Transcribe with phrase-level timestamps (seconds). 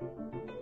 [0.00, 0.57] うん。